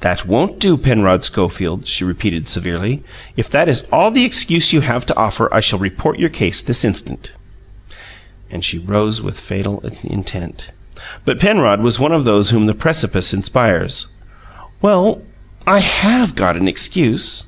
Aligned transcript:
"That 0.00 0.26
won't 0.26 0.58
do, 0.58 0.76
Penrod 0.76 1.22
Schofield," 1.22 1.86
she 1.86 2.02
repeated 2.02 2.48
severely. 2.48 3.04
"If 3.36 3.48
that 3.50 3.68
is 3.68 3.86
all 3.92 4.10
the 4.10 4.24
excuse 4.24 4.72
you 4.72 4.80
have 4.80 5.06
to 5.06 5.16
offer 5.16 5.48
I 5.54 5.60
shall 5.60 5.78
report 5.78 6.18
your 6.18 6.30
case 6.30 6.60
this 6.60 6.84
instant!" 6.84 7.30
And 8.50 8.64
she 8.64 8.78
rose 8.78 9.22
with 9.22 9.38
fatal 9.38 9.80
intent. 10.02 10.72
But 11.24 11.38
Penrod 11.38 11.80
was 11.80 12.00
one 12.00 12.10
of 12.10 12.24
those 12.24 12.50
whom 12.50 12.66
the 12.66 12.74
precipice 12.74 13.32
inspires. 13.32 14.08
"Well, 14.80 15.22
I 15.64 15.78
HAVE 15.78 16.34
got 16.34 16.56
an 16.56 16.66
excuse." 16.66 17.44